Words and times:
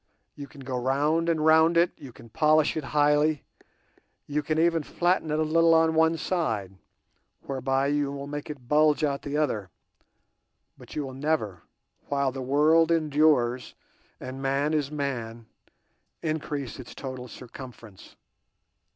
You 0.33 0.47
can 0.47 0.61
go 0.61 0.79
round 0.79 1.29
and 1.29 1.45
round 1.45 1.77
it, 1.77 1.91
you 1.95 2.11
can 2.11 2.29
polish 2.29 2.75
it 2.75 2.85
highly, 2.85 3.43
you 4.25 4.41
can 4.41 4.57
even 4.57 4.81
flatten 4.81 5.29
it 5.29 5.37
a 5.37 5.43
little 5.43 5.75
on 5.75 5.93
one 5.93 6.17
side, 6.17 6.73
whereby 7.43 7.85
you 7.85 8.11
will 8.11 8.25
make 8.25 8.49
it 8.49 8.67
bulge 8.67 9.03
out 9.03 9.21
the 9.21 9.37
other, 9.37 9.69
but 10.75 10.95
you 10.95 11.03
will 11.05 11.13
never, 11.13 11.61
while 12.09 12.31
the 12.31 12.41
world 12.41 12.89
endures 12.91 13.75
and 14.19 14.41
man 14.41 14.73
is 14.73 14.89
man, 14.89 15.45
increase 16.23 16.79
its 16.79 16.95
total 16.95 17.27
circumference. 17.27 18.15